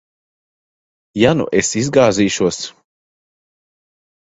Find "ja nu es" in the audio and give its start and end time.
1.23-1.69